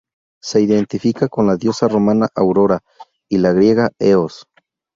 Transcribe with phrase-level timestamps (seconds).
[0.41, 2.79] Se identifica con la diosa romana Aurora
[3.29, 4.47] y la griega Eos.